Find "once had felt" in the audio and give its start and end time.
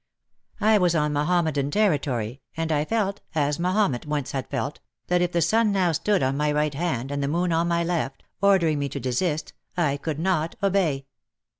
4.07-4.79